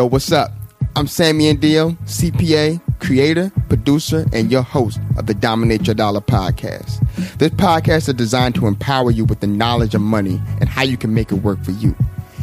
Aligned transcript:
Yo, 0.00 0.06
what's 0.06 0.32
up? 0.32 0.50
I'm 0.96 1.06
Sammy 1.06 1.52
Andio, 1.52 1.94
CPA, 2.06 2.80
creator, 3.00 3.52
producer, 3.68 4.24
and 4.32 4.50
your 4.50 4.62
host 4.62 4.98
of 5.18 5.26
the 5.26 5.34
Dominate 5.34 5.86
Your 5.86 5.94
Dollar 5.94 6.22
podcast. 6.22 7.06
This 7.36 7.50
podcast 7.50 8.08
is 8.08 8.14
designed 8.14 8.54
to 8.54 8.66
empower 8.66 9.10
you 9.10 9.26
with 9.26 9.40
the 9.40 9.46
knowledge 9.46 9.94
of 9.94 10.00
money 10.00 10.40
and 10.58 10.70
how 10.70 10.84
you 10.84 10.96
can 10.96 11.12
make 11.12 11.30
it 11.30 11.42
work 11.42 11.62
for 11.62 11.72
you. 11.72 11.94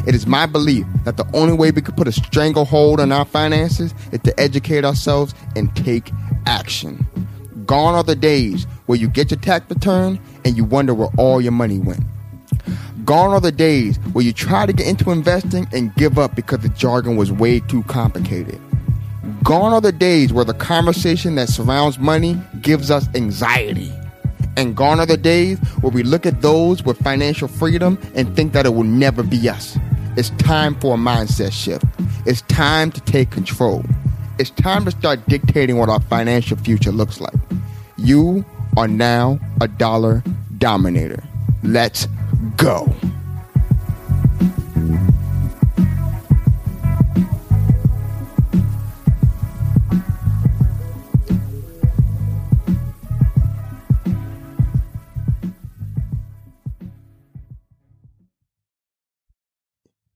It 0.06 0.14
is 0.14 0.28
my 0.28 0.46
belief 0.46 0.86
that 1.04 1.18
the 1.18 1.26
only 1.34 1.56
way 1.56 1.72
we 1.72 1.82
can 1.82 1.96
put 1.96 2.08
a 2.08 2.12
stranglehold 2.12 3.00
on 3.00 3.12
our 3.12 3.26
finances 3.26 3.92
is 4.12 4.20
to 4.20 4.40
educate 4.40 4.86
ourselves 4.86 5.34
and 5.56 5.76
take 5.76 6.12
action. 6.46 7.08
Gone 7.66 7.96
are 7.96 8.04
the 8.04 8.16
days 8.16 8.66
where 8.86 9.00
you 9.00 9.08
get 9.08 9.32
your 9.32 9.40
tax 9.40 9.68
return 9.68 10.20
and 10.46 10.56
you 10.56 10.64
wonder 10.64 10.94
where 10.94 11.10
all 11.18 11.42
your 11.42 11.54
money 11.54 11.80
went. 11.80 12.04
Gone 13.08 13.30
are 13.30 13.40
the 13.40 13.54
days 13.54 13.96
where 14.12 14.26
you 14.26 14.34
try 14.34 14.66
to 14.66 14.74
get 14.74 14.86
into 14.86 15.12
investing 15.12 15.66
and 15.72 15.96
give 15.96 16.20
up 16.20 16.36
because 16.36 16.60
the 16.60 16.68
jargon 16.68 17.16
was 17.16 17.32
way 17.32 17.62
too 17.62 17.84
complicated. 17.84 18.60
Gone 19.46 19.72
are 19.72 19.80
the 19.80 19.94
days 19.94 20.34
where 20.34 20.44
the 20.44 20.54
conversation 20.54 21.36
that 21.36 21.48
surrounds 21.48 21.98
money 21.98 22.38
gives 22.62 22.92
us 22.92 23.08
anxiety. 23.16 23.94
And 24.58 24.76
gone 24.76 25.00
are 25.00 25.06
the 25.06 25.16
days 25.16 25.58
where 25.80 25.90
we 25.90 26.04
look 26.04 26.26
at 26.26 26.42
those 26.42 26.84
with 26.84 26.98
financial 26.98 27.48
freedom 27.48 27.98
and 28.14 28.36
think 28.36 28.52
that 28.52 28.66
it 28.66 28.74
will 28.74 28.84
never 28.84 29.24
be 29.24 29.48
us. 29.48 29.78
It's 30.18 30.32
time 30.32 30.76
for 30.76 30.96
a 30.96 30.98
mindset 30.98 31.54
shift. 31.54 31.86
It's 32.26 32.42
time 32.42 32.92
to 32.92 33.00
take 33.00 33.32
control. 33.32 33.86
It's 34.38 34.50
time 34.50 34.84
to 34.84 34.92
start 34.92 35.26
dictating 35.30 35.78
what 35.78 35.88
our 35.88 36.02
financial 36.02 36.58
future 36.58 36.92
looks 36.92 37.22
like. 37.22 37.40
You 37.96 38.44
are 38.76 38.90
now 38.90 39.40
a 39.62 39.70
dollar 39.70 40.24
dominator. 40.58 41.24
Let's 41.64 42.06
go. 42.56 42.94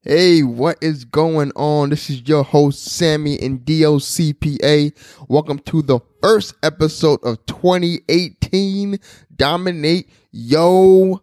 Hey, 0.03 0.43
what 0.43 0.77
is 0.81 1.05
going 1.05 1.51
on? 1.55 1.89
This 1.89 2.09
is 2.09 2.27
your 2.27 2.43
host, 2.43 2.83
Sammy 2.83 3.37
Andio 3.37 3.97
CPA. 3.97 4.91
Welcome 5.29 5.59
to 5.59 5.81
the 5.81 5.99
first 6.21 6.53
episode 6.63 7.19
of 7.23 7.45
2018 7.45 8.99
Dominate 9.35 10.09
Yo 10.31 11.21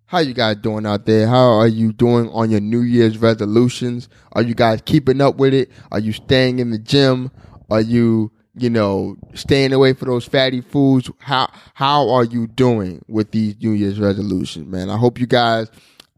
How 0.06 0.20
you 0.20 0.34
guys 0.34 0.56
doing 0.58 0.86
out 0.88 1.06
there? 1.06 1.28
How 1.28 1.60
are 1.60 1.68
you 1.68 1.94
doing 1.94 2.30
on 2.30 2.50
your 2.50 2.62
New 2.62 2.82
Year's 2.82 3.20
resolutions? 3.20 4.10
Are 4.34 4.42
you 4.42 4.56
guys 4.56 4.82
keeping 4.84 5.22
up 5.22 5.38
with 5.38 5.54
it? 5.54 5.70
Are 5.92 6.00
you 6.00 6.14
staying 6.14 6.58
in 6.60 6.72
the 6.72 6.80
gym? 6.80 7.32
Are 7.70 7.82
you 7.82 8.32
you 8.56 8.70
know, 8.70 9.18
staying 9.34 9.74
away 9.74 9.94
from 9.94 10.10
those 10.10 10.26
fatty 10.26 10.62
foods. 10.62 11.10
How 11.20 11.50
how 11.74 12.10
are 12.10 12.24
you 12.24 12.48
doing 12.48 13.04
with 13.08 13.32
these 13.32 13.56
New 13.62 13.72
Year's 13.72 14.00
resolutions, 14.00 14.68
man? 14.68 14.90
I 14.90 14.98
hope 14.98 15.20
you 15.20 15.28
guys 15.28 15.70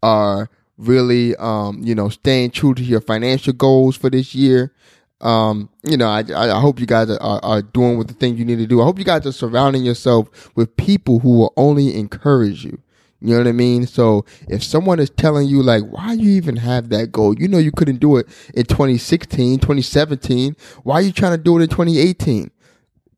are 0.01 0.49
really, 0.77 1.35
um, 1.37 1.81
you 1.83 1.93
know, 1.95 2.09
staying 2.09 2.51
true 2.51 2.73
to 2.73 2.83
your 2.83 3.01
financial 3.01 3.53
goals 3.53 3.95
for 3.95 4.09
this 4.09 4.33
year. 4.33 4.73
Um, 5.21 5.69
you 5.83 5.97
know, 5.97 6.07
I, 6.07 6.23
I 6.35 6.59
hope 6.59 6.79
you 6.79 6.87
guys 6.87 7.09
are, 7.11 7.39
are 7.43 7.61
doing 7.61 7.97
what 7.97 8.07
the 8.07 8.15
things 8.15 8.39
you 8.39 8.45
need 8.45 8.57
to 8.57 8.65
do. 8.65 8.81
I 8.81 8.85
hope 8.85 8.97
you 8.97 9.05
guys 9.05 9.25
are 9.27 9.31
surrounding 9.31 9.85
yourself 9.85 10.55
with 10.55 10.75
people 10.77 11.19
who 11.19 11.37
will 11.37 11.53
only 11.55 11.95
encourage 11.95 12.65
you. 12.65 12.81
You 13.21 13.33
know 13.33 13.37
what 13.37 13.47
I 13.47 13.51
mean? 13.51 13.85
So 13.85 14.25
if 14.49 14.63
someone 14.63 14.99
is 14.99 15.11
telling 15.11 15.47
you 15.47 15.61
like, 15.61 15.83
why 15.83 16.13
you 16.13 16.31
even 16.31 16.57
have 16.57 16.89
that 16.89 17.11
goal? 17.11 17.35
You 17.37 17.47
know 17.47 17.59
you 17.59 17.71
couldn't 17.71 17.99
do 17.99 18.17
it 18.17 18.27
in 18.55 18.65
2016, 18.65 19.59
2017. 19.59 20.55
Why 20.83 20.95
are 20.95 21.01
you 21.01 21.11
trying 21.11 21.37
to 21.37 21.43
do 21.43 21.57
it 21.59 21.61
in 21.61 21.69
2018? 21.69 22.49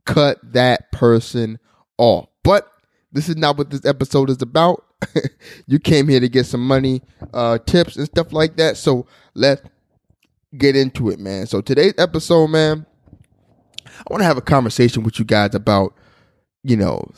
Cut 0.05 0.39
that 0.51 0.91
person 0.91 1.57
off. 1.97 2.27
But 2.43 2.67
this 3.13 3.29
is 3.29 3.37
not 3.37 3.57
what 3.57 3.69
this 3.69 3.85
episode 3.85 4.29
is 4.29 4.41
about. 4.41 4.85
you 5.67 5.79
came 5.79 6.09
here 6.09 6.19
to 6.19 6.27
get 6.27 6.45
some 6.45 6.65
money, 6.65 7.01
uh, 7.33 7.57
tips 7.59 7.95
and 7.95 8.05
stuff 8.05 8.33
like 8.33 8.57
that. 8.57 8.75
So 8.75 9.05
let's 9.33 9.61
get 10.57 10.75
into 10.75 11.09
it, 11.09 11.19
man. 11.19 11.47
So 11.47 11.61
today's 11.61 11.93
episode, 11.97 12.47
man, 12.47 12.85
I 13.85 14.03
want 14.09 14.21
to 14.21 14.25
have 14.25 14.37
a 14.37 14.41
conversation 14.41 15.03
with 15.03 15.17
you 15.17 15.25
guys 15.25 15.55
about, 15.55 15.93
you 16.63 16.75
know, 16.75 17.09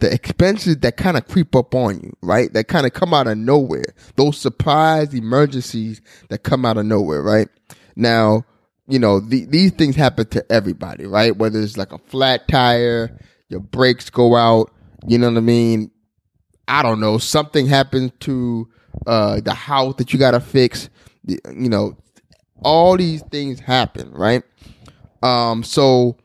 the 0.00 0.12
expenses 0.12 0.78
that 0.78 0.96
kind 0.96 1.16
of 1.16 1.26
creep 1.28 1.54
up 1.54 1.74
on 1.74 2.00
you, 2.00 2.16
right? 2.22 2.52
That 2.52 2.68
kind 2.68 2.86
of 2.86 2.92
come 2.92 3.14
out 3.14 3.26
of 3.26 3.38
nowhere. 3.38 3.94
Those 4.16 4.38
surprise 4.38 5.14
emergencies 5.14 6.00
that 6.28 6.42
come 6.42 6.64
out 6.64 6.76
of 6.76 6.86
nowhere, 6.86 7.22
right? 7.22 7.48
Now, 7.96 8.44
you 8.88 8.98
know, 8.98 9.20
the, 9.20 9.44
these 9.46 9.70
things 9.72 9.96
happen 9.96 10.26
to 10.28 10.44
everybody, 10.50 11.06
right? 11.06 11.36
Whether 11.36 11.60
it's 11.60 11.76
like 11.76 11.92
a 11.92 11.98
flat 11.98 12.48
tire, 12.48 13.18
your 13.48 13.60
brakes 13.60 14.10
go 14.10 14.36
out, 14.36 14.72
you 15.06 15.18
know 15.18 15.28
what 15.28 15.36
I 15.38 15.40
mean? 15.40 15.90
I 16.66 16.82
don't 16.82 17.00
know, 17.00 17.18
something 17.18 17.66
happens 17.66 18.12
to 18.20 18.68
uh, 19.06 19.40
the 19.40 19.54
house 19.54 19.94
that 19.96 20.12
you 20.12 20.18
got 20.18 20.32
to 20.32 20.40
fix, 20.40 20.88
you 21.26 21.68
know, 21.68 21.96
all 22.62 22.96
these 22.96 23.22
things 23.22 23.60
happen, 23.60 24.10
right? 24.12 24.42
Um, 25.22 25.62
so 25.62 26.16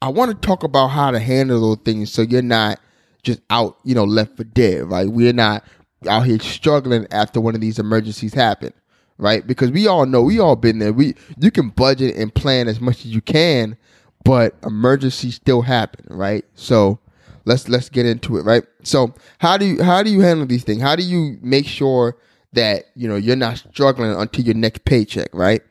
I 0.00 0.08
want 0.08 0.30
to 0.30 0.46
talk 0.46 0.62
about 0.62 0.88
how 0.88 1.10
to 1.10 1.18
handle 1.18 1.60
those 1.60 1.84
things 1.84 2.12
so 2.12 2.22
you're 2.22 2.42
not 2.42 2.80
just 3.22 3.40
out, 3.50 3.78
you 3.84 3.94
know, 3.94 4.04
left 4.04 4.36
for 4.36 4.44
dead, 4.44 4.90
right? 4.90 5.08
We're 5.08 5.32
not 5.32 5.64
out 6.08 6.26
here 6.26 6.38
struggling 6.40 7.06
after 7.10 7.40
one 7.40 7.54
of 7.54 7.60
these 7.60 7.78
emergencies 7.78 8.34
happen, 8.34 8.72
right? 9.18 9.46
Because 9.46 9.70
we 9.70 9.86
all 9.86 10.06
know, 10.06 10.22
we 10.22 10.38
all 10.38 10.56
been 10.56 10.78
there. 10.78 10.92
We 10.92 11.14
you 11.38 11.50
can 11.50 11.70
budget 11.70 12.16
and 12.16 12.34
plan 12.34 12.68
as 12.68 12.80
much 12.80 13.04
as 13.04 13.06
you 13.06 13.20
can, 13.20 13.76
but 14.24 14.56
emergencies 14.64 15.36
still 15.36 15.62
happen, 15.62 16.06
right? 16.10 16.44
So 16.54 16.98
let's 17.44 17.68
let's 17.68 17.88
get 17.88 18.06
into 18.06 18.36
it, 18.38 18.42
right? 18.42 18.64
So 18.82 19.14
how 19.38 19.56
do 19.56 19.66
you 19.66 19.82
how 19.82 20.02
do 20.02 20.10
you 20.10 20.20
handle 20.20 20.46
these 20.46 20.64
things? 20.64 20.82
How 20.82 20.96
do 20.96 21.02
you 21.02 21.38
make 21.40 21.66
sure 21.66 22.16
that 22.52 22.86
you 22.94 23.08
know 23.08 23.16
you're 23.16 23.36
not 23.36 23.58
struggling 23.58 24.12
until 24.12 24.44
your 24.44 24.54
next 24.54 24.84
paycheck, 24.84 25.28
right? 25.32 25.62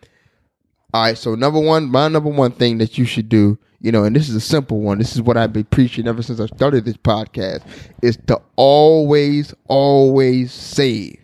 All 0.94 1.03
right. 1.03 1.18
So 1.18 1.36
number 1.36 1.59
one, 1.59 1.89
my 1.89 2.07
number 2.07 2.30
one 2.30 2.51
thing 2.51 2.77
that 2.80 2.98
you 2.98 3.06
should 3.06 3.30
do 3.30 3.57
you 3.81 3.92
know, 3.92 4.04
and 4.04 4.16
this 4.16 4.30
is 4.30 4.36
a 4.36 4.42
simple 4.42 4.80
one. 4.80 5.00
This 5.00 5.16
is 5.16 5.22
what 5.24 5.38
I've 5.38 5.54
been 5.54 5.66
preaching 5.66 6.07
ever 6.07 6.22
since 6.22 6.39
I 6.39 6.45
started 6.45 6.86
this 6.86 6.98
podcast 6.98 7.66
is 8.04 8.16
to 8.28 8.39
always, 8.56 9.56
always 9.68 10.54
save. 10.54 11.18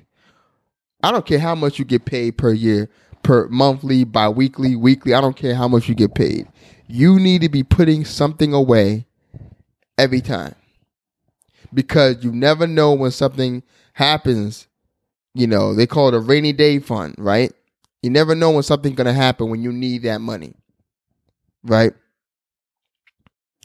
I 1.03 1.11
don't 1.11 1.25
care 1.25 1.39
how 1.39 1.53
much 1.53 1.77
you 1.77 1.85
get 1.85 2.05
paid 2.05 2.37
per 2.37 2.51
year, 2.51 2.89
per 3.21 3.47
monthly, 3.49 4.03
bi-weekly, 4.03 4.75
weekly. 4.75 5.13
I 5.13 5.21
don't 5.21 5.35
care 5.35 5.53
how 5.53 5.67
much 5.67 5.87
you 5.87 5.93
get 5.93 6.15
paid. 6.15 6.47
You 6.87 7.19
need 7.19 7.41
to 7.41 7.49
be 7.49 7.61
putting 7.61 8.05
something 8.05 8.53
away 8.53 9.05
every 9.99 10.21
time 10.21 10.55
because 11.71 12.23
you 12.23 12.31
never 12.31 12.65
know 12.65 12.93
when 12.93 13.11
something 13.11 13.61
happens. 13.93 14.67
You 15.35 15.45
know, 15.45 15.75
they 15.75 15.85
call 15.85 16.07
it 16.07 16.15
a 16.15 16.19
rainy 16.19 16.53
day 16.53 16.79
fund, 16.79 17.13
right? 17.19 17.53
You 18.01 18.09
never 18.09 18.33
know 18.33 18.49
when 18.49 18.63
something's 18.63 18.95
going 18.95 19.05
to 19.05 19.13
happen 19.13 19.51
when 19.51 19.61
you 19.61 19.71
need 19.71 20.01
that 20.03 20.21
money, 20.21 20.55
right? 21.63 21.93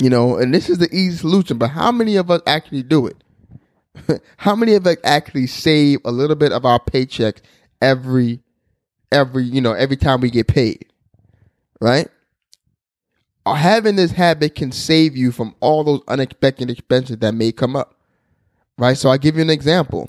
You 0.01 0.11
know, 0.11 0.37
and 0.37 0.53
this 0.53 0.69
is 0.69 0.79
the 0.79 0.89
easy 0.95 1.17
solution, 1.17 1.59
but 1.59 1.69
how 1.69 1.93
many 1.93 2.17
of 2.17 2.31
us 2.31 2.41
actually 2.47 2.83
do 2.83 3.07
it? 3.07 3.17
how 4.39 4.57
many 4.57 4.75
of 4.75 4.87
us 4.87 4.97
actually 5.05 5.47
save 5.47 6.01
a 6.05 6.11
little 6.11 6.37
bit 6.37 6.53
of 6.53 6.65
our 6.65 6.81
paycheck 6.81 7.43
every 7.81 8.41
every 9.11 9.45
you 9.45 9.61
know 9.61 9.73
every 9.73 9.97
time 9.97 10.21
we 10.21 10.31
get 10.31 10.49
paid, 10.49 10.87
right? 11.81 12.09
Uh, 13.45 13.55
Having 13.55 13.97
this 13.97 14.13
habit 14.13 14.55
can 14.55 14.73
save 14.73 15.17
you 15.17 15.33
from 15.33 15.55
all 15.61 15.85
those 15.85 16.01
unexpected 16.09 16.71
expenses 16.71 17.19
that 17.19 17.35
may 17.35 17.53
come 17.53 17.77
up, 17.77 17.95
right? 18.79 18.97
So 18.97 19.11
I 19.11 19.19
give 19.19 19.37
you 19.37 19.43
an 19.43 19.51
example. 19.51 20.09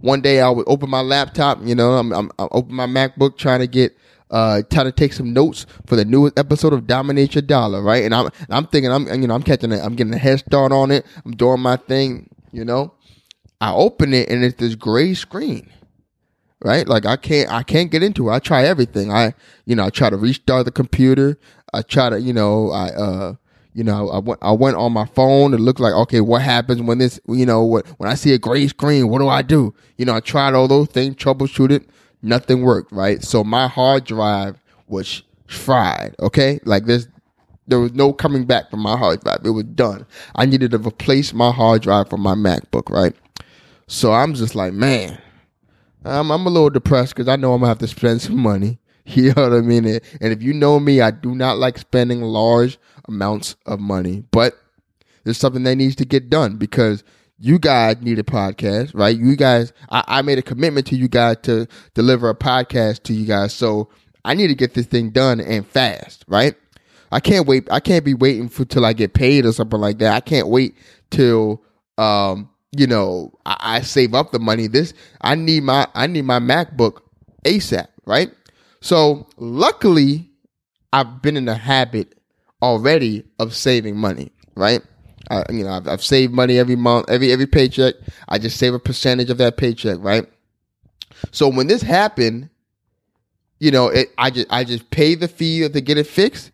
One 0.00 0.20
day 0.20 0.40
I 0.40 0.50
would 0.50 0.66
open 0.68 0.90
my 0.90 1.00
laptop, 1.00 1.60
you 1.62 1.74
know, 1.74 1.92
I'm, 1.94 2.12
I'm, 2.12 2.30
I 2.38 2.46
open 2.50 2.74
my 2.74 2.86
MacBook 2.86 3.38
trying 3.38 3.60
to 3.60 3.66
get 3.66 3.96
uh, 4.34 4.62
trying 4.68 4.86
to 4.86 4.92
take 4.92 5.12
some 5.12 5.32
notes 5.32 5.64
for 5.86 5.94
the 5.94 6.04
newest 6.04 6.36
episode 6.36 6.72
of 6.72 6.88
Dominate 6.88 7.36
Your 7.36 7.42
Dollar, 7.42 7.80
right? 7.80 8.02
And 8.02 8.12
I'm 8.12 8.30
I'm 8.50 8.66
thinking 8.66 8.90
I'm 8.90 9.06
you 9.22 9.28
know 9.28 9.34
I'm 9.34 9.44
catching 9.44 9.70
it, 9.70 9.80
I'm 9.80 9.94
getting 9.94 10.12
a 10.12 10.18
head 10.18 10.40
start 10.40 10.72
on 10.72 10.90
it. 10.90 11.06
I'm 11.24 11.36
doing 11.36 11.60
my 11.60 11.76
thing, 11.76 12.28
you 12.50 12.64
know. 12.64 12.92
I 13.60 13.72
open 13.72 14.12
it 14.12 14.28
and 14.28 14.44
it's 14.44 14.56
this 14.56 14.74
gray 14.74 15.14
screen, 15.14 15.70
right? 16.60 16.86
Like 16.86 17.06
I 17.06 17.14
can't 17.14 17.48
I 17.50 17.62
can't 17.62 17.92
get 17.92 18.02
into 18.02 18.28
it. 18.28 18.32
I 18.32 18.40
try 18.40 18.64
everything. 18.64 19.12
I 19.12 19.34
you 19.66 19.76
know 19.76 19.84
I 19.84 19.90
try 19.90 20.10
to 20.10 20.16
restart 20.16 20.64
the 20.64 20.72
computer. 20.72 21.38
I 21.72 21.82
try 21.82 22.10
to 22.10 22.20
you 22.20 22.32
know 22.32 22.72
I 22.72 22.88
uh 22.88 23.34
you 23.72 23.84
know 23.84 24.10
I 24.10 24.18
went 24.18 24.40
I 24.42 24.50
went 24.50 24.76
on 24.76 24.92
my 24.92 25.06
phone. 25.06 25.54
It 25.54 25.60
looked 25.60 25.78
like 25.78 25.94
okay, 25.94 26.20
what 26.20 26.42
happens 26.42 26.82
when 26.82 26.98
this 26.98 27.20
you 27.28 27.46
know 27.46 27.62
what 27.62 27.86
when 27.98 28.10
I 28.10 28.14
see 28.14 28.32
a 28.32 28.38
gray 28.38 28.66
screen? 28.66 29.10
What 29.10 29.20
do 29.20 29.28
I 29.28 29.42
do? 29.42 29.74
You 29.96 30.06
know 30.06 30.14
I 30.14 30.18
tried 30.18 30.54
all 30.54 30.66
those 30.66 30.88
things, 30.88 31.14
troubleshoot 31.14 31.70
it 31.70 31.88
nothing 32.24 32.62
worked, 32.62 32.92
right? 32.92 33.22
So 33.22 33.44
my 33.44 33.68
hard 33.68 34.04
drive 34.04 34.56
was 34.88 35.22
fried, 35.46 36.14
okay? 36.20 36.60
Like 36.64 36.86
this, 36.86 37.06
there 37.66 37.80
was 37.80 37.92
no 37.92 38.12
coming 38.12 38.44
back 38.44 38.70
from 38.70 38.80
my 38.80 38.96
hard 38.96 39.20
drive. 39.20 39.40
It 39.44 39.50
was 39.50 39.64
done. 39.64 40.06
I 40.34 40.46
needed 40.46 40.72
to 40.72 40.78
replace 40.78 41.32
my 41.32 41.50
hard 41.50 41.82
drive 41.82 42.10
for 42.10 42.18
my 42.18 42.34
MacBook, 42.34 42.90
right? 42.90 43.14
So 43.86 44.12
I'm 44.12 44.34
just 44.34 44.54
like, 44.54 44.72
man, 44.72 45.18
I'm, 46.04 46.30
I'm 46.30 46.46
a 46.46 46.50
little 46.50 46.70
depressed 46.70 47.14
because 47.14 47.28
I 47.28 47.36
know 47.36 47.54
I'm 47.54 47.60
gonna 47.60 47.68
have 47.68 47.78
to 47.78 47.88
spend 47.88 48.22
some 48.22 48.38
money. 48.38 48.78
You 49.06 49.34
know 49.34 49.50
what 49.50 49.52
I 49.52 49.60
mean? 49.60 49.84
And 49.84 50.00
if 50.32 50.42
you 50.42 50.54
know 50.54 50.80
me, 50.80 51.02
I 51.02 51.10
do 51.10 51.34
not 51.34 51.58
like 51.58 51.76
spending 51.76 52.22
large 52.22 52.78
amounts 53.06 53.54
of 53.66 53.78
money, 53.78 54.24
but 54.30 54.54
there's 55.24 55.36
something 55.36 55.62
that 55.64 55.76
needs 55.76 55.94
to 55.96 56.06
get 56.06 56.30
done 56.30 56.56
because 56.56 57.04
you 57.38 57.58
guys 57.58 57.96
need 58.00 58.18
a 58.18 58.22
podcast, 58.22 58.94
right? 58.94 59.16
You 59.16 59.36
guys, 59.36 59.72
I, 59.90 60.04
I, 60.06 60.22
made 60.22 60.38
a 60.38 60.42
commitment 60.42 60.86
to 60.88 60.96
you 60.96 61.08
guys 61.08 61.38
to 61.42 61.66
deliver 61.94 62.30
a 62.30 62.34
podcast 62.34 63.02
to 63.04 63.12
you 63.12 63.26
guys. 63.26 63.52
So 63.52 63.88
I 64.24 64.34
need 64.34 64.48
to 64.48 64.54
get 64.54 64.74
this 64.74 64.86
thing 64.86 65.10
done 65.10 65.40
and 65.40 65.66
fast, 65.66 66.24
right? 66.28 66.54
I 67.10 67.20
can't 67.20 67.46
wait. 67.46 67.68
I 67.70 67.80
can't 67.80 68.04
be 68.04 68.14
waiting 68.14 68.48
for 68.48 68.64
till 68.64 68.84
I 68.84 68.92
get 68.92 69.14
paid 69.14 69.46
or 69.46 69.52
something 69.52 69.80
like 69.80 69.98
that. 69.98 70.14
I 70.14 70.20
can't 70.20 70.48
wait 70.48 70.76
till, 71.10 71.62
um, 71.98 72.50
you 72.76 72.86
know, 72.86 73.32
I, 73.44 73.56
I 73.60 73.80
save 73.82 74.14
up 74.14 74.30
the 74.32 74.38
money. 74.38 74.66
This, 74.66 74.94
I 75.20 75.34
need 75.34 75.64
my, 75.64 75.86
I 75.94 76.06
need 76.06 76.24
my 76.24 76.38
MacBook 76.38 77.00
ASAP, 77.44 77.88
right? 78.06 78.30
So 78.80 79.26
luckily 79.36 80.30
I've 80.92 81.20
been 81.22 81.36
in 81.36 81.46
the 81.46 81.56
habit 81.56 82.14
already 82.62 83.24
of 83.38 83.54
saving 83.54 83.96
money, 83.96 84.32
right? 84.54 84.82
I, 85.30 85.44
you 85.50 85.64
know, 85.64 85.70
I've, 85.70 85.88
I've, 85.88 86.04
saved 86.04 86.32
money 86.32 86.58
every 86.58 86.76
month, 86.76 87.08
every 87.08 87.32
every 87.32 87.46
paycheck. 87.46 87.94
I 88.28 88.38
just 88.38 88.58
save 88.58 88.74
a 88.74 88.78
percentage 88.78 89.30
of 89.30 89.38
that 89.38 89.56
paycheck, 89.56 89.98
right? 90.00 90.26
So 91.32 91.48
when 91.48 91.66
this 91.66 91.82
happened, 91.82 92.50
you 93.58 93.70
know, 93.70 93.88
it, 93.88 94.08
I 94.18 94.30
just 94.30 94.46
I 94.50 94.64
just 94.64 94.90
pay 94.90 95.14
the 95.14 95.28
fee 95.28 95.68
to 95.68 95.80
get 95.80 95.98
it 95.98 96.06
fixed, 96.06 96.50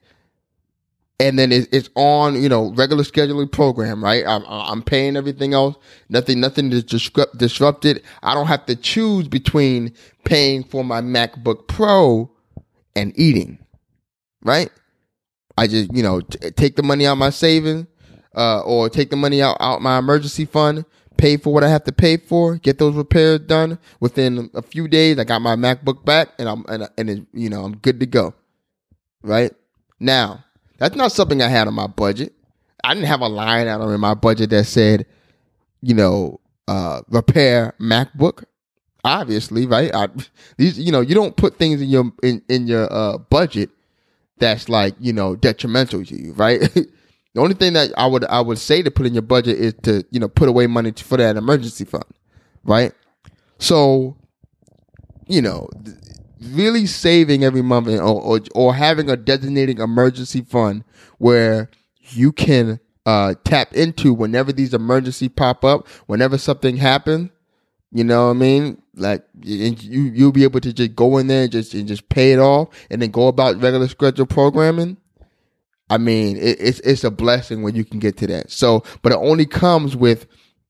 and 1.20 1.38
then 1.38 1.52
it, 1.52 1.68
it's 1.70 1.90
on, 1.96 2.40
you 2.40 2.48
know, 2.48 2.72
regular 2.72 3.04
scheduling 3.04 3.52
program, 3.52 4.02
right? 4.02 4.24
I'm, 4.26 4.42
I'm 4.46 4.82
paying 4.82 5.16
everything 5.16 5.52
else. 5.52 5.76
Nothing, 6.08 6.40
nothing 6.40 6.72
is 6.72 6.82
disrupt, 6.82 7.36
disrupted. 7.36 8.02
I 8.22 8.34
don't 8.34 8.46
have 8.46 8.64
to 8.66 8.74
choose 8.74 9.28
between 9.28 9.92
paying 10.24 10.64
for 10.64 10.82
my 10.82 11.02
MacBook 11.02 11.68
Pro 11.68 12.30
and 12.96 13.12
eating, 13.18 13.58
right? 14.42 14.70
I 15.58 15.66
just, 15.66 15.94
you 15.94 16.02
know, 16.02 16.22
t- 16.22 16.50
take 16.52 16.76
the 16.76 16.82
money 16.82 17.06
out 17.06 17.12
of 17.12 17.18
my 17.18 17.28
savings 17.28 17.86
uh, 18.34 18.60
or 18.60 18.88
take 18.88 19.10
the 19.10 19.16
money 19.16 19.42
out 19.42 19.56
out 19.60 19.82
my 19.82 19.98
emergency 19.98 20.44
fund, 20.44 20.84
pay 21.16 21.36
for 21.36 21.52
what 21.52 21.64
I 21.64 21.68
have 21.68 21.84
to 21.84 21.92
pay 21.92 22.16
for, 22.16 22.56
get 22.56 22.78
those 22.78 22.94
repairs 22.94 23.40
done 23.40 23.78
within 24.00 24.50
a 24.54 24.62
few 24.62 24.88
days. 24.88 25.18
I 25.18 25.24
got 25.24 25.42
my 25.42 25.56
MacBook 25.56 26.04
back, 26.04 26.30
and 26.38 26.48
I'm 26.48 26.64
and 26.68 26.88
and 26.96 27.10
it, 27.10 27.26
you 27.32 27.48
know 27.48 27.64
I'm 27.64 27.76
good 27.76 28.00
to 28.00 28.06
go. 28.06 28.34
Right 29.22 29.52
now, 29.98 30.44
that's 30.78 30.96
not 30.96 31.12
something 31.12 31.42
I 31.42 31.48
had 31.48 31.68
on 31.68 31.74
my 31.74 31.86
budget. 31.86 32.32
I 32.82 32.94
didn't 32.94 33.08
have 33.08 33.20
a 33.20 33.28
line 33.28 33.68
item 33.68 33.90
in 33.92 34.00
my 34.00 34.14
budget 34.14 34.48
that 34.50 34.64
said, 34.64 35.04
you 35.82 35.94
know, 35.94 36.40
uh, 36.66 37.02
repair 37.10 37.74
MacBook. 37.78 38.44
Obviously, 39.04 39.66
right? 39.66 39.94
I, 39.94 40.08
these, 40.56 40.78
you 40.78 40.92
know, 40.92 41.00
you 41.00 41.14
don't 41.14 41.36
put 41.36 41.58
things 41.58 41.80
in 41.82 41.88
your 41.88 42.12
in 42.22 42.42
in 42.48 42.66
your 42.66 42.90
uh, 42.92 43.18
budget 43.18 43.70
that's 44.38 44.68
like 44.68 44.94
you 44.98 45.12
know 45.12 45.36
detrimental 45.36 46.04
to 46.04 46.16
you, 46.16 46.32
right? 46.32 46.60
The 47.34 47.40
only 47.40 47.54
thing 47.54 47.74
that 47.74 47.92
I 47.96 48.06
would 48.06 48.24
I 48.24 48.40
would 48.40 48.58
say 48.58 48.82
to 48.82 48.90
put 48.90 49.06
in 49.06 49.14
your 49.14 49.22
budget 49.22 49.58
is 49.58 49.74
to 49.82 50.04
you 50.10 50.18
know 50.20 50.28
put 50.28 50.48
away 50.48 50.66
money 50.66 50.92
for 50.92 51.16
that 51.16 51.36
emergency 51.36 51.84
fund, 51.84 52.04
right? 52.64 52.92
So, 53.58 54.16
you 55.26 55.42
know, 55.42 55.68
really 56.40 56.86
saving 56.86 57.44
every 57.44 57.62
month 57.62 57.88
or, 57.88 58.00
or, 58.00 58.40
or 58.54 58.74
having 58.74 59.10
a 59.10 59.16
designated 59.16 59.78
emergency 59.78 60.40
fund 60.40 60.84
where 61.18 61.70
you 62.08 62.32
can 62.32 62.80
uh, 63.06 63.34
tap 63.44 63.74
into 63.74 64.14
whenever 64.14 64.52
these 64.52 64.74
emergencies 64.74 65.30
pop 65.36 65.64
up, 65.64 65.86
whenever 66.06 66.38
something 66.38 66.78
happens. 66.78 67.30
You 67.92 68.04
know 68.04 68.26
what 68.26 68.30
I 68.30 68.34
mean? 68.34 68.82
Like 68.94 69.24
you 69.42 69.74
you'll 70.12 70.32
be 70.32 70.44
able 70.44 70.60
to 70.60 70.72
just 70.72 70.94
go 70.94 71.18
in 71.18 71.26
there 71.26 71.42
and 71.42 71.52
just 71.52 71.74
and 71.74 71.88
just 71.88 72.08
pay 72.08 72.32
it 72.32 72.38
off, 72.38 72.68
and 72.88 73.02
then 73.02 73.10
go 73.10 73.26
about 73.26 73.60
regular 73.60 73.88
schedule 73.88 74.26
programming. 74.26 74.96
I 75.90 75.98
mean, 75.98 76.36
it, 76.36 76.56
it's 76.60 76.80
it's 76.80 77.04
a 77.04 77.10
blessing 77.10 77.62
when 77.62 77.74
you 77.74 77.84
can 77.84 77.98
get 77.98 78.16
to 78.18 78.26
that. 78.28 78.50
So, 78.50 78.84
but 79.02 79.12
it 79.12 79.18
only 79.18 79.44
comes 79.44 79.96
with 79.96 80.26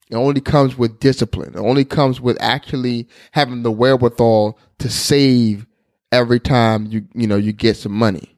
it 0.09 0.15
only 0.15 0.41
comes 0.41 0.77
with 0.77 0.99
discipline. 0.99 1.53
It 1.53 1.59
only 1.59 1.85
comes 1.85 2.19
with 2.19 2.37
actually 2.41 3.07
having 3.31 3.63
the 3.63 3.71
wherewithal 3.71 4.59
to 4.79 4.89
save 4.89 5.65
every 6.11 6.39
time 6.39 6.87
you 6.87 7.05
you 7.13 7.27
know 7.27 7.37
you 7.37 7.53
get 7.53 7.77
some 7.77 7.93
money, 7.93 8.35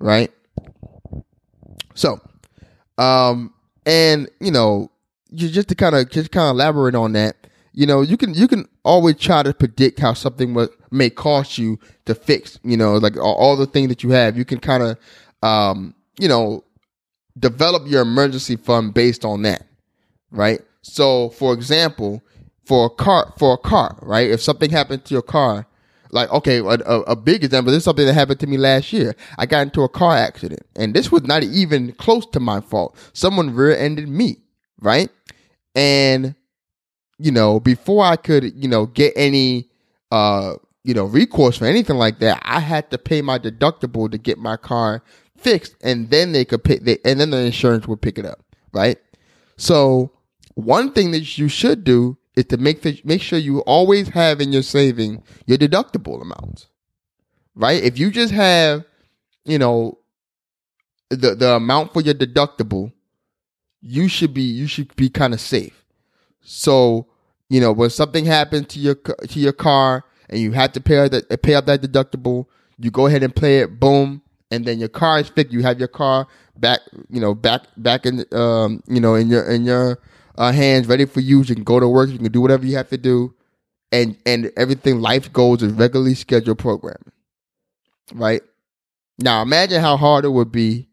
right? 0.00 0.30
So, 1.94 2.20
um, 2.98 3.54
and 3.86 4.28
you 4.40 4.50
know, 4.50 4.90
just 5.34 5.68
to 5.68 5.74
kind 5.76 5.94
of 5.94 6.10
just 6.10 6.32
kind 6.32 6.48
of 6.48 6.56
elaborate 6.56 6.96
on 6.96 7.12
that, 7.12 7.36
you 7.72 7.86
know, 7.86 8.02
you 8.02 8.16
can 8.16 8.34
you 8.34 8.48
can 8.48 8.68
always 8.82 9.16
try 9.16 9.44
to 9.44 9.54
predict 9.54 10.00
how 10.00 10.14
something 10.14 10.52
will, 10.52 10.68
may 10.90 11.10
cost 11.10 11.58
you 11.58 11.78
to 12.06 12.14
fix. 12.14 12.58
You 12.64 12.76
know, 12.76 12.96
like 12.96 13.16
all, 13.16 13.34
all 13.34 13.56
the 13.56 13.66
things 13.66 13.88
that 13.88 14.02
you 14.02 14.10
have, 14.10 14.36
you 14.36 14.44
can 14.44 14.58
kind 14.58 14.82
of 14.82 14.98
um 15.48 15.94
you 16.18 16.28
know, 16.28 16.64
develop 17.38 17.86
your 17.86 18.02
emergency 18.02 18.56
fund 18.56 18.94
based 18.94 19.24
on 19.24 19.42
that, 19.42 19.66
right? 20.30 20.60
So, 20.82 21.30
for 21.30 21.52
example, 21.52 22.22
for 22.64 22.86
a 22.86 22.90
car, 22.90 23.32
for 23.38 23.54
a 23.54 23.58
car, 23.58 23.98
right? 24.02 24.30
If 24.30 24.42
something 24.42 24.70
happened 24.70 25.04
to 25.06 25.14
your 25.14 25.22
car, 25.22 25.66
like 26.10 26.30
okay, 26.30 26.58
a, 26.58 26.62
a, 26.62 27.16
big 27.16 27.44
example. 27.44 27.70
This 27.70 27.78
is 27.78 27.84
something 27.84 28.06
that 28.06 28.14
happened 28.14 28.40
to 28.40 28.46
me 28.46 28.56
last 28.56 28.92
year. 28.92 29.14
I 29.36 29.44
got 29.46 29.62
into 29.62 29.82
a 29.82 29.88
car 29.88 30.16
accident, 30.16 30.62
and 30.74 30.94
this 30.94 31.12
was 31.12 31.24
not 31.24 31.42
even 31.42 31.92
close 31.92 32.24
to 32.26 32.40
my 32.40 32.60
fault. 32.60 32.96
Someone 33.12 33.54
rear-ended 33.54 34.08
me, 34.08 34.38
right? 34.80 35.10
And 35.74 36.34
you 37.18 37.32
know, 37.32 37.60
before 37.60 38.04
I 38.04 38.16
could, 38.16 38.54
you 38.54 38.68
know, 38.68 38.86
get 38.86 39.12
any, 39.16 39.68
uh, 40.10 40.54
you 40.84 40.94
know, 40.94 41.04
recourse 41.04 41.58
for 41.58 41.66
anything 41.66 41.96
like 41.96 42.20
that, 42.20 42.40
I 42.44 42.60
had 42.60 42.90
to 42.92 42.98
pay 42.98 43.22
my 43.22 43.38
deductible 43.38 44.10
to 44.10 44.18
get 44.18 44.38
my 44.38 44.56
car 44.56 45.02
fixed, 45.38 45.74
and 45.82 46.10
then 46.10 46.32
they 46.32 46.44
could 46.44 46.64
pick, 46.64 46.82
they, 46.82 46.98
and 47.04 47.20
then 47.20 47.30
the 47.30 47.38
insurance 47.38 47.86
would 47.86 48.02
pick 48.02 48.18
it 48.18 48.26
up, 48.26 48.40
right? 48.72 48.98
So 49.56 50.12
one 50.54 50.92
thing 50.92 51.12
that 51.12 51.38
you 51.38 51.48
should 51.48 51.84
do 51.84 52.18
is 52.36 52.46
to 52.46 52.56
make 52.56 52.82
the, 52.82 53.00
make 53.04 53.22
sure 53.22 53.38
you 53.38 53.60
always 53.60 54.08
have 54.10 54.40
in 54.40 54.52
your 54.52 54.62
saving 54.62 55.22
your 55.46 55.58
deductible 55.58 56.20
amounts, 56.22 56.68
right? 57.54 57.82
If 57.82 57.98
you 57.98 58.10
just 58.10 58.32
have, 58.32 58.84
you 59.44 59.58
know, 59.58 59.98
the 61.10 61.34
the 61.34 61.54
amount 61.56 61.92
for 61.92 62.00
your 62.00 62.14
deductible, 62.14 62.92
you 63.80 64.08
should 64.08 64.34
be 64.34 64.42
you 64.42 64.66
should 64.66 64.94
be 64.96 65.08
kind 65.08 65.34
of 65.34 65.40
safe. 65.40 65.84
So 66.42 67.08
you 67.48 67.60
know 67.60 67.72
when 67.72 67.90
something 67.90 68.24
happens 68.24 68.68
to 68.68 68.78
your 68.78 68.94
to 68.94 69.38
your 69.40 69.52
car 69.52 70.04
and 70.28 70.38
you 70.40 70.52
have 70.52 70.72
to 70.72 70.80
pay 70.80 71.08
that 71.08 71.42
pay 71.42 71.54
up 71.54 71.66
that 71.66 71.82
deductible, 71.82 72.46
you 72.78 72.90
go 72.90 73.06
ahead 73.06 73.22
and 73.22 73.34
play 73.34 73.58
it. 73.60 73.80
Boom, 73.80 74.22
and 74.50 74.64
then 74.64 74.78
your 74.78 74.88
car 74.88 75.20
is 75.20 75.28
fixed. 75.28 75.52
You 75.52 75.62
have 75.62 75.78
your 75.78 75.88
car 75.88 76.26
back, 76.56 76.80
you 77.10 77.20
know, 77.20 77.34
back 77.34 77.62
back 77.76 78.06
in, 78.06 78.24
um, 78.32 78.82
you 78.88 79.00
know, 79.00 79.14
in 79.14 79.28
your 79.28 79.44
in 79.50 79.64
your 79.64 79.98
uh, 80.36 80.52
hands, 80.52 80.86
ready 80.86 81.04
for 81.04 81.20
use. 81.20 81.48
You 81.48 81.54
can 81.54 81.64
go 81.64 81.80
to 81.80 81.88
work. 81.88 82.10
You 82.10 82.18
can 82.18 82.32
do 82.32 82.40
whatever 82.40 82.66
you 82.66 82.76
have 82.76 82.88
to 82.90 82.98
do, 82.98 83.34
and 83.92 84.16
and 84.26 84.50
everything 84.56 85.00
life 85.00 85.32
goes 85.32 85.62
is 85.62 85.72
regularly 85.72 86.14
scheduled 86.14 86.58
programming. 86.58 87.12
Right 88.14 88.42
now, 89.18 89.42
imagine 89.42 89.80
how 89.80 89.96
hard 89.96 90.24
it 90.24 90.30
would 90.30 90.52
be. 90.52 90.86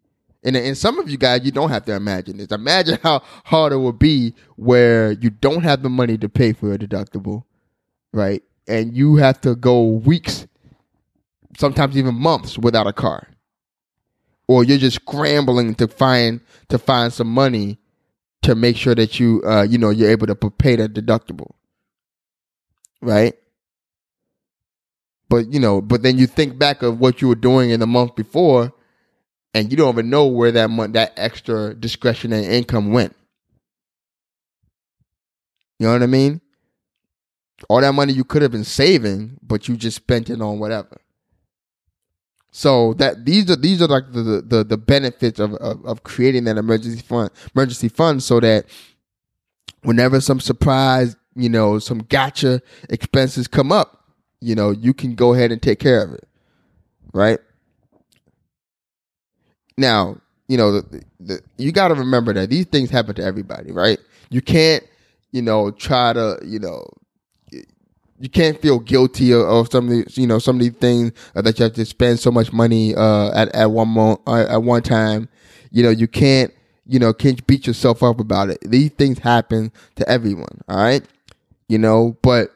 And, 0.43 0.55
and 0.55 0.77
some 0.77 0.99
of 0.99 1.09
you 1.09 1.17
guys, 1.17 1.43
you 1.43 1.51
don't 1.51 1.71
have 1.71 1.85
to 1.85 1.95
imagine 1.95 2.37
this. 2.37 2.49
Imagine 2.51 2.99
how 3.03 3.21
hard 3.45 3.73
it 3.73 3.77
would 3.77 3.97
be 3.97 4.35
where 4.57 5.13
you 5.13 5.31
don't 5.31 5.63
have 5.63 5.81
the 5.81 5.89
money 5.89 6.17
to 6.19 6.29
pay 6.29 6.53
for 6.53 6.71
a 6.71 6.77
deductible, 6.77 7.43
right? 8.13 8.43
And 8.67 8.95
you 8.95 9.15
have 9.15 9.41
to 9.41 9.55
go 9.55 9.83
weeks 9.83 10.45
sometimes 11.57 11.97
even 11.97 12.13
months 12.15 12.59
without 12.59 12.85
a 12.85 12.93
car. 12.93 13.27
Or 14.47 14.63
you're 14.63 14.77
just 14.77 14.97
scrambling 14.97 15.75
to 15.75 15.87
find 15.87 16.41
to 16.69 16.77
find 16.77 17.11
some 17.11 17.27
money 17.27 17.79
to 18.43 18.53
make 18.55 18.77
sure 18.77 18.93
that 18.93 19.19
you 19.19 19.41
uh 19.45 19.63
you 19.63 19.77
know 19.77 19.89
you're 19.89 20.09
able 20.09 20.27
to 20.27 20.35
pay 20.35 20.75
that 20.75 20.93
deductible. 20.93 21.51
Right? 23.01 23.33
But 25.29 25.51
you 25.51 25.59
know, 25.59 25.81
but 25.81 26.03
then 26.03 26.17
you 26.17 26.27
think 26.27 26.59
back 26.59 26.83
of 26.83 26.99
what 26.99 27.21
you 27.21 27.27
were 27.27 27.35
doing 27.35 27.71
in 27.71 27.79
the 27.79 27.87
month 27.87 28.15
before 28.15 28.71
and 29.53 29.71
you 29.71 29.77
don't 29.77 29.93
even 29.93 30.09
know 30.09 30.27
where 30.27 30.51
that 30.51 30.69
month 30.69 30.93
that 30.93 31.13
extra 31.17 31.73
discretionary 31.73 32.45
income 32.45 32.91
went. 32.91 33.15
You 35.79 35.87
know 35.87 35.93
what 35.93 36.03
I 36.03 36.07
mean? 36.07 36.41
All 37.69 37.81
that 37.81 37.93
money 37.93 38.13
you 38.13 38.23
could 38.23 38.41
have 38.41 38.51
been 38.51 38.63
saving, 38.63 39.37
but 39.41 39.67
you 39.67 39.77
just 39.77 39.97
spent 39.97 40.29
it 40.29 40.41
on 40.41 40.59
whatever. 40.59 40.97
So 42.57 42.93
that 42.93 43.25
these 43.25 43.51
are 43.51 43.57
these 43.57 43.81
are 43.81 43.87
like 43.87 44.13
the 44.13 44.41
the, 44.41 44.63
the 44.63 44.77
benefits 44.77 45.41
of, 45.41 45.55
of, 45.55 45.85
of 45.85 46.03
creating 46.03 46.45
that 46.45 46.57
emergency 46.57 47.01
fund 47.01 47.29
emergency 47.53 47.89
fund 47.89 48.23
so 48.23 48.39
that 48.39 48.65
whenever 49.83 50.21
some 50.21 50.39
surprise, 50.39 51.17
you 51.35 51.49
know, 51.49 51.79
some 51.79 51.99
gotcha 52.07 52.61
expenses 52.89 53.49
come 53.49 53.73
up, 53.73 54.05
you 54.39 54.55
know, 54.55 54.71
you 54.71 54.93
can 54.93 55.15
go 55.15 55.33
ahead 55.33 55.51
and 55.51 55.61
take 55.61 55.79
care 55.79 56.01
of 56.01 56.13
it. 56.13 56.29
Right? 57.11 57.39
Now, 59.77 60.21
you 60.47 60.55
know, 60.55 60.79
the, 60.79 61.03
the, 61.19 61.41
you 61.57 61.73
got 61.73 61.89
to 61.89 61.95
remember 61.95 62.31
that 62.31 62.49
these 62.49 62.67
things 62.67 62.89
happen 62.89 63.15
to 63.15 63.21
everybody, 63.21 63.73
right? 63.73 63.99
You 64.29 64.41
can't, 64.41 64.81
you 65.33 65.41
know, 65.41 65.71
try 65.71 66.13
to, 66.13 66.39
you 66.41 66.59
know, 66.59 66.87
you 68.19 68.29
can't 68.29 68.61
feel 68.61 68.79
guilty 68.79 69.31
of, 69.31 69.41
of 69.41 69.71
some 69.71 69.85
of 69.85 69.91
these, 69.91 70.17
you 70.17 70.27
know, 70.27 70.39
some 70.39 70.55
of 70.57 70.61
these 70.61 70.73
things 70.73 71.11
uh, 71.35 71.41
that 71.41 71.59
you 71.59 71.63
have 71.63 71.73
to 71.73 71.85
spend 71.85 72.19
so 72.19 72.31
much 72.31 72.53
money 72.53 72.95
uh, 72.95 73.31
at 73.33 73.53
at 73.53 73.71
one 73.71 73.89
mo- 73.89 74.21
uh, 74.27 74.45
at 74.49 74.63
one 74.63 74.81
time. 74.81 75.27
You 75.71 75.83
know, 75.83 75.89
you 75.89 76.07
can't, 76.07 76.53
you 76.85 76.99
know, 76.99 77.13
can't 77.13 77.45
beat 77.47 77.67
yourself 77.67 78.01
up 78.03 78.19
about 78.19 78.49
it. 78.49 78.59
These 78.61 78.91
things 78.91 79.19
happen 79.19 79.71
to 79.95 80.07
everyone. 80.09 80.61
All 80.69 80.77
right, 80.77 81.03
you 81.67 81.77
know, 81.77 82.17
but 82.21 82.51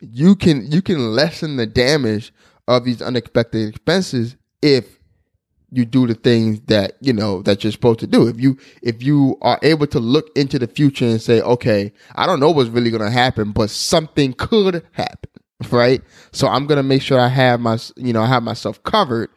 you 0.00 0.34
can 0.34 0.70
you 0.70 0.82
can 0.82 1.14
lessen 1.14 1.56
the 1.56 1.66
damage 1.66 2.32
of 2.66 2.84
these 2.84 3.00
unexpected 3.00 3.68
expenses 3.68 4.36
if 4.62 4.97
you 5.70 5.84
do 5.84 6.06
the 6.06 6.14
things 6.14 6.60
that 6.66 6.96
you 7.00 7.12
know 7.12 7.42
that 7.42 7.62
you're 7.62 7.72
supposed 7.72 8.00
to 8.00 8.06
do 8.06 8.26
if 8.26 8.40
you 8.40 8.56
if 8.82 9.02
you 9.02 9.36
are 9.42 9.58
able 9.62 9.86
to 9.86 9.98
look 9.98 10.30
into 10.36 10.58
the 10.58 10.66
future 10.66 11.04
and 11.04 11.20
say 11.20 11.40
okay 11.42 11.92
i 12.14 12.26
don't 12.26 12.40
know 12.40 12.50
what's 12.50 12.70
really 12.70 12.90
going 12.90 13.02
to 13.02 13.10
happen 13.10 13.52
but 13.52 13.68
something 13.70 14.32
could 14.32 14.82
happen 14.92 15.30
right 15.70 16.02
so 16.32 16.48
i'm 16.48 16.66
going 16.66 16.76
to 16.76 16.82
make 16.82 17.02
sure 17.02 17.20
i 17.20 17.28
have 17.28 17.60
my 17.60 17.78
you 17.96 18.12
know 18.12 18.22
i 18.22 18.26
have 18.26 18.42
myself 18.42 18.82
covered 18.82 19.30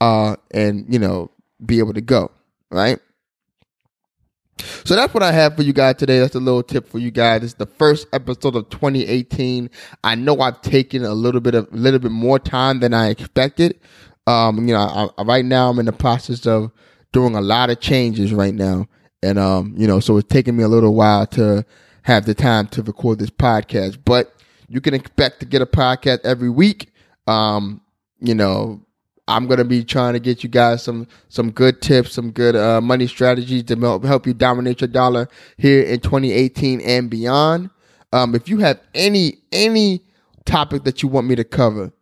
uh 0.00 0.34
and 0.52 0.86
you 0.92 0.98
know 0.98 1.30
be 1.64 1.78
able 1.78 1.92
to 1.92 2.00
go 2.00 2.30
right 2.70 2.98
so 4.84 4.94
that's 4.94 5.14
what 5.14 5.22
I 5.22 5.32
have 5.32 5.56
for 5.56 5.62
you 5.62 5.72
guys 5.72 5.96
today. 5.96 6.18
That's 6.18 6.34
a 6.34 6.40
little 6.40 6.62
tip 6.62 6.88
for 6.88 6.98
you 6.98 7.10
guys. 7.10 7.42
It's 7.42 7.54
the 7.54 7.66
first 7.66 8.06
episode 8.12 8.56
of 8.56 8.68
2018. 8.70 9.70
I 10.04 10.14
know 10.14 10.40
I've 10.40 10.60
taken 10.60 11.04
a 11.04 11.14
little 11.14 11.40
bit 11.40 11.54
of 11.54 11.72
a 11.72 11.76
little 11.76 11.98
bit 12.00 12.10
more 12.10 12.38
time 12.38 12.80
than 12.80 12.94
I 12.94 13.08
expected. 13.08 13.78
Um, 14.30 14.68
you 14.68 14.74
know, 14.74 15.10
I, 15.18 15.22
right 15.22 15.44
now 15.44 15.70
I'm 15.70 15.78
in 15.78 15.86
the 15.86 15.92
process 15.92 16.46
of 16.46 16.70
doing 17.12 17.34
a 17.34 17.40
lot 17.40 17.70
of 17.70 17.80
changes 17.80 18.32
right 18.32 18.54
now, 18.54 18.86
and 19.22 19.38
um, 19.38 19.74
you 19.76 19.86
know, 19.86 19.98
so 20.00 20.16
it's 20.18 20.28
taking 20.28 20.56
me 20.56 20.62
a 20.62 20.68
little 20.68 20.94
while 20.94 21.26
to 21.28 21.64
have 22.02 22.26
the 22.26 22.34
time 22.34 22.66
to 22.68 22.82
record 22.82 23.18
this 23.18 23.30
podcast. 23.30 23.98
But 24.04 24.32
you 24.68 24.80
can 24.80 24.94
expect 24.94 25.40
to 25.40 25.46
get 25.46 25.62
a 25.62 25.66
podcast 25.66 26.20
every 26.24 26.50
week. 26.50 26.92
Um, 27.26 27.80
you 28.20 28.34
know, 28.34 28.80
I'm 29.26 29.46
gonna 29.46 29.64
be 29.64 29.84
trying 29.84 30.14
to 30.14 30.20
get 30.20 30.44
you 30.44 30.48
guys 30.48 30.82
some 30.82 31.08
some 31.28 31.50
good 31.50 31.82
tips, 31.82 32.12
some 32.12 32.30
good 32.30 32.54
uh, 32.54 32.80
money 32.80 33.08
strategies 33.08 33.64
to 33.64 33.76
help 33.76 34.04
help 34.04 34.26
you 34.26 34.34
dominate 34.34 34.80
your 34.80 34.88
dollar 34.88 35.28
here 35.56 35.82
in 35.82 36.00
2018 36.00 36.80
and 36.82 37.10
beyond. 37.10 37.70
Um, 38.12 38.34
if 38.34 38.48
you 38.48 38.58
have 38.58 38.80
any 38.94 39.38
any 39.50 40.04
topic 40.44 40.84
that 40.84 41.02
you 41.02 41.08
want 41.08 41.26
me 41.26 41.34
to 41.36 41.44
cover, 41.44 41.92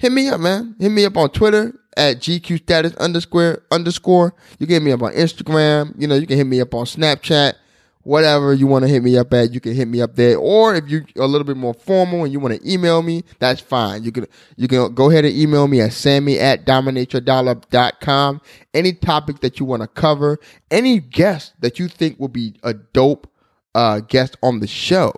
hit 0.00 0.10
me 0.10 0.28
up, 0.30 0.40
man. 0.40 0.74
Hit 0.80 0.88
me 0.88 1.04
up 1.04 1.16
on 1.18 1.28
Twitter 1.30 1.74
at 1.96 2.16
GQ 2.16 2.62
status 2.62 2.94
underscore 2.96 3.62
underscore. 3.70 4.34
You 4.58 4.66
can 4.66 4.74
hit 4.74 4.82
me 4.82 4.92
up 4.92 5.02
on 5.02 5.12
Instagram. 5.12 5.94
You 6.00 6.08
know, 6.08 6.14
you 6.14 6.26
can 6.26 6.38
hit 6.38 6.46
me 6.46 6.60
up 6.60 6.74
on 6.74 6.86
Snapchat. 6.86 7.54
Whatever 8.02 8.54
you 8.54 8.66
want 8.66 8.82
to 8.84 8.88
hit 8.88 9.02
me 9.02 9.18
up 9.18 9.34
at, 9.34 9.52
you 9.52 9.60
can 9.60 9.74
hit 9.74 9.86
me 9.86 10.00
up 10.00 10.16
there. 10.16 10.38
Or 10.38 10.74
if 10.74 10.88
you're 10.88 11.04
a 11.16 11.26
little 11.26 11.44
bit 11.44 11.58
more 11.58 11.74
formal 11.74 12.24
and 12.24 12.32
you 12.32 12.40
want 12.40 12.54
to 12.58 12.72
email 12.72 13.02
me, 13.02 13.24
that's 13.38 13.60
fine. 13.60 14.02
You 14.02 14.10
can 14.10 14.26
you 14.56 14.68
can 14.68 14.94
go 14.94 15.10
ahead 15.10 15.26
and 15.26 15.36
email 15.36 15.68
me 15.68 15.82
at 15.82 15.92
sammy 15.92 16.38
at 16.38 16.64
dominateyourdollar.com. 16.64 18.40
Any 18.72 18.94
topic 18.94 19.40
that 19.40 19.60
you 19.60 19.66
want 19.66 19.82
to 19.82 19.88
cover, 19.88 20.38
any 20.70 20.98
guest 20.98 21.52
that 21.60 21.78
you 21.78 21.88
think 21.88 22.18
will 22.18 22.28
be 22.28 22.54
a 22.62 22.72
dope 22.72 23.30
uh, 23.74 24.00
guest 24.00 24.38
on 24.42 24.60
the 24.60 24.66
show. 24.66 25.12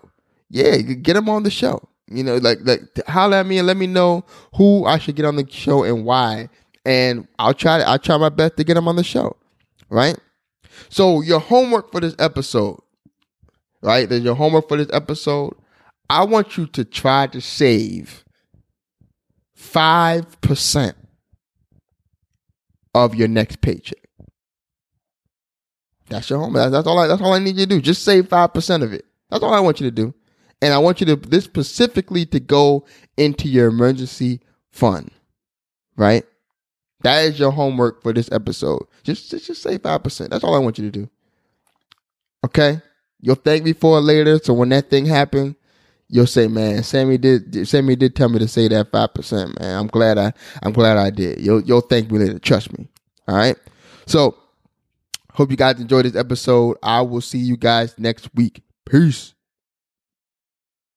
Yeah, 0.51 0.75
you 0.75 0.85
can 0.85 1.03
get 1.03 1.15
them 1.15 1.29
on 1.29 1.45
the 1.45 1.51
show. 1.51 1.89
You 2.09 2.25
know, 2.25 2.37
like 2.37 2.59
like 2.63 2.83
holler 3.07 3.39
at 3.39 3.47
me 3.47 3.59
and 3.59 3.67
let 3.67 3.77
me 3.77 3.87
know 3.87 4.25
who 4.55 4.85
I 4.85 4.99
should 4.99 5.17
get 5.17 5.25
on 5.25 5.37
the 5.37 5.49
show 5.49 5.85
and 5.85 6.05
why. 6.05 6.49
And 6.85 7.29
I'll 7.39 7.55
try 7.55 7.81
I'll 7.81 7.99
try 7.99 8.17
my 8.17 8.29
best 8.29 8.57
to 8.57 8.65
get 8.65 8.75
them 8.75 8.89
on 8.89 8.97
the 8.97 9.05
show. 9.05 9.37
Right? 9.89 10.19
So 10.89 11.21
your 11.21 11.39
homework 11.39 11.93
for 11.93 12.01
this 12.01 12.15
episode, 12.19 12.81
right? 13.83 14.09
There's 14.09 14.25
your 14.25 14.35
homework 14.35 14.69
for 14.69 14.77
this 14.77 14.91
episode. 14.93 15.55
I 16.11 16.25
want 16.25 16.57
you 16.57 16.67
to 16.67 16.85
try 16.85 17.29
to 17.29 17.41
save 17.41 18.25
five 19.55 20.41
percent 20.41 20.97
of 22.95 23.15
your 23.15 23.29
next 23.29 23.61
paycheck. 23.61 23.99
That's 26.09 26.29
your 26.29 26.41
homework. 26.41 26.73
That's 26.73 26.87
all. 26.87 26.99
I, 26.99 27.07
that's 27.07 27.23
all 27.23 27.33
I 27.33 27.39
need 27.39 27.57
you 27.57 27.65
to 27.65 27.75
do. 27.75 27.81
Just 27.81 28.03
save 28.03 28.29
five 28.29 28.53
percent 28.53 28.83
of 28.83 28.93
it. 28.93 29.07
That's 29.31 29.43
all 29.43 29.55
I 29.55 29.61
want 29.61 29.81
you 29.81 29.87
to 29.87 29.95
do 29.95 30.15
and 30.63 30.73
I 30.73 30.79
want 30.79 31.01
you 31.01 31.07
to 31.07 31.17
this 31.17 31.45
specifically 31.45 32.25
to 32.27 32.41
go 32.41 32.87
into 33.17 33.49
your 33.49 33.69
emergency 33.69 34.41
fund, 34.71 35.11
right? 35.97 36.25
That 37.03 37.25
is 37.25 37.39
your 37.39 37.51
homework 37.51 38.03
for 38.03 38.13
this 38.13 38.31
episode. 38.31 38.87
Just 39.03 39.31
just, 39.31 39.49
just 39.49 39.61
say 39.63 39.77
five 39.77 40.03
percent. 40.03 40.31
That's 40.31 40.45
all 40.45 40.55
I 40.55 40.61
want 40.61 40.79
you 40.79 40.85
to 40.85 40.91
do. 40.91 41.11
Okay, 42.45 42.81
you'll 43.21 43.35
thank 43.35 43.65
me 43.65 43.73
for 43.73 43.99
it 43.99 44.03
later. 44.03 44.39
So 44.39 44.55
when 44.55 44.69
that 44.71 44.89
thing 44.89 45.05
happened, 45.05 45.57
you'll 46.09 46.27
say, 46.29 46.47
"Man, 46.47 46.85
Sammy 46.85 47.19
did. 47.19 47.67
Sammy 47.67 47.97
did 47.97 48.15
tell 48.15 48.29
me 48.29 48.39
to 48.39 48.49
say 48.49 48.69
that 48.69 48.93
five 48.93 49.13
percent. 49.13 49.59
Man, 49.61 49.77
I'm 49.77 49.89
glad 49.89 50.17
I 50.17 50.33
I'm 50.63 50.73
glad 50.73 50.97
I 50.97 51.11
did. 51.11 51.41
You'll 51.41 51.61
you'll 51.63 51.81
thank 51.81 52.11
me 52.11 52.21
later. 52.21 52.39
Trust 52.39 52.77
me. 52.79 52.89
All 53.27 53.37
right. 53.37 53.57
So 54.07 54.37
hope 55.33 55.51
you 55.51 55.57
guys 55.57 55.81
enjoyed 55.81 56.05
this 56.05 56.17
episode. 56.17 56.77
I 56.85 57.01
will 57.03 57.21
see 57.21 57.39
you 57.39 57.57
guys 57.57 57.99
next 57.99 58.33
week. 58.35 58.63
Peace. 58.89 59.35